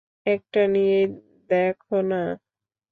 একটা 0.25 0.61
নিয়েই 0.67 1.05
দেখো 1.49 1.97
না? 2.03 2.21